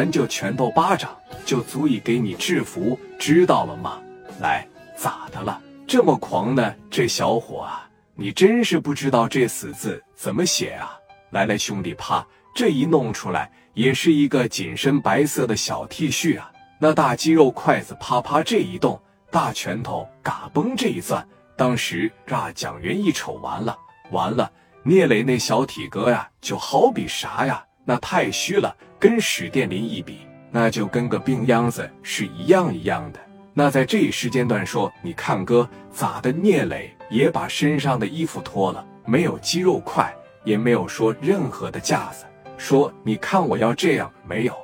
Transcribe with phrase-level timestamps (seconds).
[0.00, 1.14] 咱就拳头巴掌
[1.44, 4.00] 就足以给你制服，知道了吗？
[4.40, 5.60] 来，咋的了？
[5.86, 6.74] 这么狂呢？
[6.90, 10.96] 这小伙啊，你真是不知道这死字怎么写啊！
[11.32, 16.50] 来来，兄弟，啪，这一弄出来，也是一个紧身白色的小 T 恤啊。
[16.78, 18.98] 那大肌肉筷子啪啪这一动，
[19.30, 21.22] 大拳头嘎嘣这一攥，
[21.58, 23.76] 当时啊，蒋元一瞅，完了
[24.12, 24.50] 完了，
[24.82, 27.62] 聂磊那小体格呀，就好比啥呀？
[27.84, 33.20] 那太虚了，跟史殿林一比，那就跟个病秧子是一样一样的。
[33.52, 36.30] 那在这一时间段说，你看哥咋的？
[36.32, 40.14] 聂磊也把身上的衣服脱了，没有肌肉块。
[40.42, 42.24] 也没有说任何的架子，
[42.56, 44.56] 说你看我要这样没有。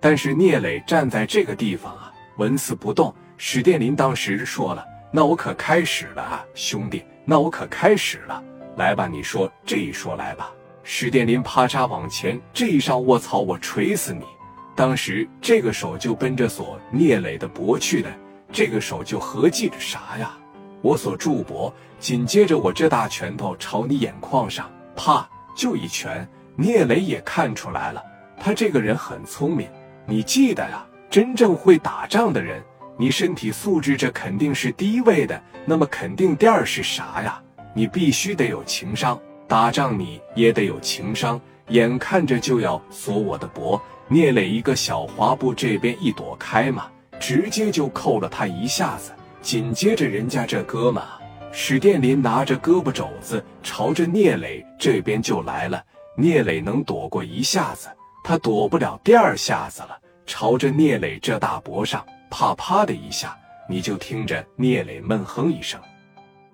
[0.00, 3.14] 但是聂磊站在这个地方啊，纹丝不动。
[3.36, 8.42] 史殿林当时说了：“那我可开始了啊，兄弟，那我可开始了，
[8.76, 10.52] 来吧，你说这一说来吧。”
[10.82, 14.24] 史殿林啪嚓往前这一上，卧槽，我锤死你！
[14.74, 18.10] 当时这个手就奔着锁聂磊的脖去的，
[18.50, 20.36] 这个手就合计着啥呀？
[20.82, 24.70] 我锁住脖，紧接着我这大拳头朝你眼眶上。
[24.96, 25.28] 啪！
[25.54, 28.02] 就一拳，聂磊也看出来了，
[28.38, 29.68] 他这个人很聪明。
[30.06, 32.62] 你记得呀，真正会打仗的人，
[32.96, 35.42] 你身体素质这肯定是第一位的。
[35.66, 37.42] 那么肯定第二是啥呀？
[37.74, 41.40] 你必须得有情商，打仗你也得有情商。
[41.70, 49.10] 眼看着就要锁我的脖，聂磊一个小滑步，这边一躲开嘛，直接就扣了他一下子。
[49.42, 51.02] 紧接着人家这哥们。
[51.50, 55.82] 史殿林拿着胳膊肘子朝着聂磊这边就来了，
[56.16, 57.88] 聂磊能躲过一下子，
[58.22, 59.98] 他躲不了第二下子了。
[60.26, 63.36] 朝着聂磊这大脖上啪啪的一下，
[63.68, 65.80] 你就听着聂磊闷哼一声，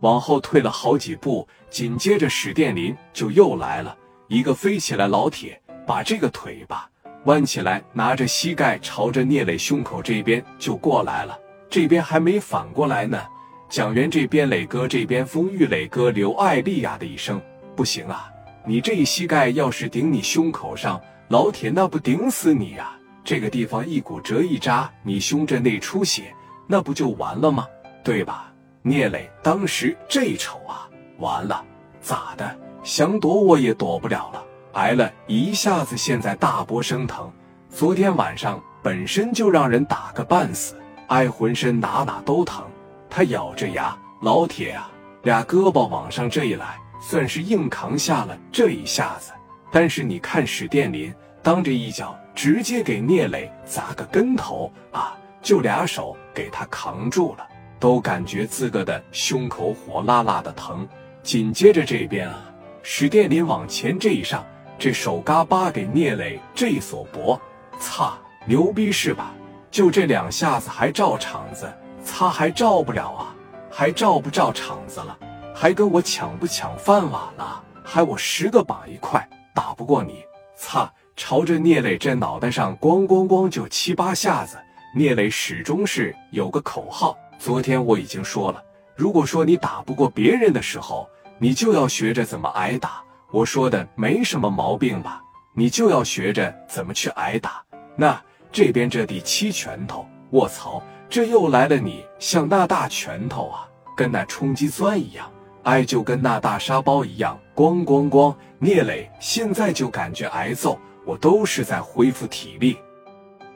[0.00, 1.46] 往后退了好几步。
[1.70, 3.96] 紧接着史殿林就又来了
[4.28, 6.88] 一个飞起来，老铁把这个腿吧
[7.24, 13.22] 弯起来，拿着膝盖朝着聂磊胸口这边就过来了，这边还没反过来呢。
[13.68, 17.38] 蒋元这边，磊哥这边，风玉磊哥刘爱丽呀的一声，
[17.76, 18.30] 不行啊！
[18.66, 22.96] 你这一膝盖要是顶你胸口上，老铁那不顶死你呀！
[23.22, 26.34] 这个地方一骨折一扎，你胸这内出血，
[26.66, 27.66] 那不就完了吗？
[28.02, 28.50] 对吧？
[28.82, 31.64] 聂磊当时这一瞅啊，完了，
[32.00, 32.56] 咋的？
[32.84, 37.30] 想躲我也躲不了了，挨了一下子，现在大波生疼。
[37.68, 40.74] 昨天晚上本身就让人打个半死，
[41.08, 42.64] 挨浑身哪哪都疼。
[43.10, 44.90] 他咬着牙，老铁啊，
[45.22, 49.32] 俩胳膊往上这一来，算是硬扛下了这一下子。
[49.70, 51.12] 但是你看史殿林，
[51.42, 57.46] 当这一脚直接给聂磊砸个跟头啊，就俩手给他扛住了，
[57.78, 60.86] 都感觉自个的胸口火辣辣的疼。
[61.22, 62.50] 紧接着这边啊，
[62.82, 64.46] 史殿林往前这一上，
[64.78, 67.40] 这手嘎巴给聂磊这一锁脖，
[67.78, 68.16] 擦，
[68.46, 69.32] 牛逼是吧？
[69.70, 71.72] 就这两下子还照场子。
[72.02, 73.34] 擦还照不了啊，
[73.70, 75.18] 还照不照场子了？
[75.54, 77.62] 还跟我抢不抢饭碗了？
[77.84, 80.24] 还我十个绑一块打不过你？
[80.56, 80.90] 擦！
[81.16, 84.56] 朝着聂磊这脑袋上咣咣咣就七八下子。
[84.94, 88.62] 聂磊始终是有个口号，昨天我已经说了，
[88.96, 93.02] 如果说你打不过别人的时候，你就要学着怎么挨打。
[93.30, 95.22] 我说的没什么毛病吧？
[95.54, 97.62] 你就要学着怎么去挨打。
[97.94, 100.82] 那这边这第七拳头，卧槽！
[101.08, 101.76] 这又来了！
[101.76, 105.30] 你像那大拳头啊，跟那冲击钻一样，
[105.62, 108.34] 哎，就跟那大沙包一样，咣咣咣！
[108.58, 112.76] 聂磊现在就感觉挨揍，我都是在恢复体力。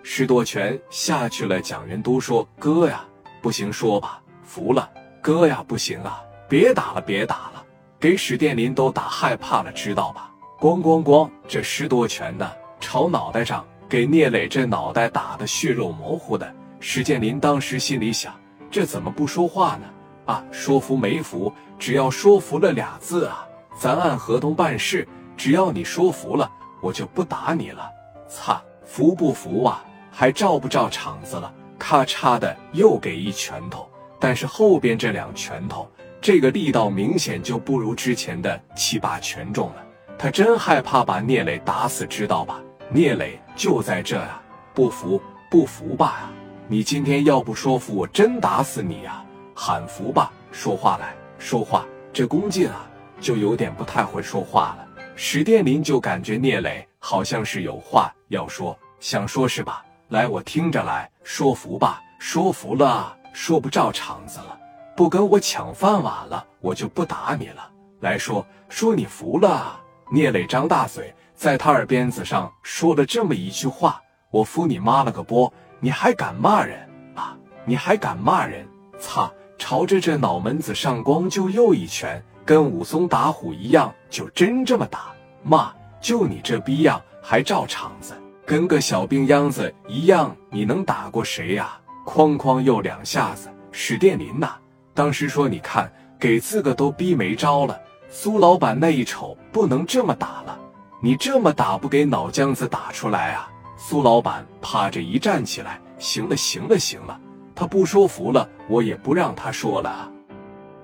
[0.03, 3.05] 十多拳下去了，蒋元都说：“哥呀，
[3.43, 4.89] 不行，说吧，服了。
[5.21, 7.65] 哥呀，不行啊，别打了，别打了，
[7.99, 11.29] 给史殿林都打害怕了，知道吧？”咣咣咣！
[11.49, 12.49] 这十多拳呢，
[12.79, 16.55] 朝脑袋上给聂磊这脑袋打的血肉模糊的。
[16.79, 18.33] 史建林当时心里想：
[18.71, 19.87] 这怎么不说话呢？
[20.27, 23.45] 啊，说服没服，只要说服了俩字啊，
[23.77, 25.07] 咱按合同办事。
[25.37, 26.49] 只要你说服了，
[26.81, 27.91] 我就不打你了。
[28.29, 29.85] 擦，服不服啊？
[30.13, 31.53] 还照不照场子了？
[31.83, 33.89] 咔嚓的又给一拳头，
[34.21, 35.91] 但是后边这两拳头，
[36.21, 39.85] 这个力道明显就不如之前的七八拳重了。
[40.17, 42.61] 他真害怕把聂磊打死，知道吧？
[42.89, 44.41] 聂磊就在这啊，
[44.73, 45.21] 不服
[45.51, 46.31] 不服吧！
[46.69, 49.21] 你今天要不说服我，真打死你呀！
[49.53, 51.85] 喊服吧，说话来说话。
[52.13, 52.89] 这龚进啊，
[53.21, 54.87] 就有点不太会说话了。
[55.17, 59.85] 史殿林就感觉聂磊好像是有话要说，想说是吧？
[60.13, 64.59] 来，我听着来说服吧，说服了，说不照场子了，
[64.95, 67.67] 不跟我抢饭碗了，我就不打你了。
[68.01, 69.81] 来说说你服了。
[70.13, 74.03] 聂磊张大嘴，在他耳边子上说了这么一句话。
[74.31, 75.51] 我服你妈了个波，
[75.81, 77.35] 你还敢骂人啊？
[77.65, 78.69] 你还敢骂人？
[78.99, 79.33] 擦！
[79.57, 85.15] 朝着这脑门子上光就又一拳，跟武松打虎一样，就真这么打。
[85.43, 85.73] 骂！
[86.03, 88.15] 就你这逼样，还照场子，
[88.45, 91.79] 跟个小病秧子一样，你能打过谁呀？
[92.05, 93.49] 哐哐又两下子。
[93.71, 94.55] 史殿林呐，
[94.93, 97.81] 当时说：“你看，给自个都逼没招了。”
[98.11, 100.59] 苏老板那一瞅，不能这么打了，
[101.01, 103.49] 你这么打不给脑浆子打出来啊？
[103.79, 107.19] 苏老板趴着一站起来，行了，行了，行了，
[107.55, 110.11] 他不说服了，我也不让他说了。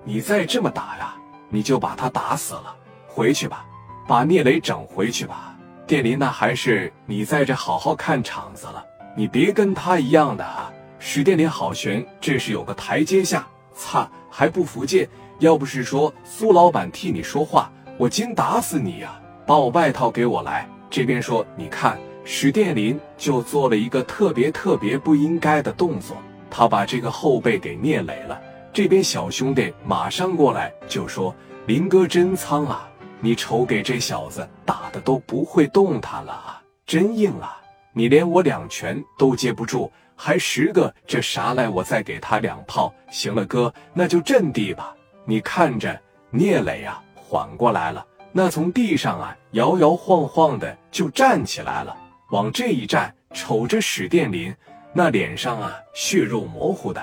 [0.05, 1.15] 你再这么打呀，
[1.51, 2.75] 你就把他打死了。
[3.07, 3.67] 回去吧，
[4.07, 5.48] 把聂磊整回去吧。
[5.89, 8.85] 殿林，那还是你在这好好看场子了，
[9.17, 10.71] 你别跟他一样的啊。
[10.99, 13.49] 史殿林好悬，这是有个台阶下。
[13.75, 15.09] 擦，还不服劲？
[15.39, 19.19] 要不是说苏老板替你说话，我今打死你呀！
[19.47, 20.69] 把我外套给我来。
[20.91, 26.19] 这边说，你看史殿林就做了一个特别特别不应该的动作，
[26.51, 28.39] 他把这个后背给聂磊了。
[28.75, 32.87] 这边小兄弟马上过来就说：“林哥真苍啊，
[33.21, 37.61] 你瞅给这小子打的都不会动弹了啊，真硬啊！
[37.93, 41.69] 你连我两拳都接不住。”还十个，这啥来？
[41.69, 42.93] 我再给他两炮。
[43.09, 44.93] 行了，哥，那就阵地吧。
[45.25, 45.97] 你看着，
[46.31, 48.05] 聂磊啊，缓过来了。
[48.33, 51.97] 那从地上啊，摇摇晃晃的就站起来了，
[52.31, 54.53] 往这一站，瞅着史殿林，
[54.93, 57.01] 那脸上啊，血肉模糊的。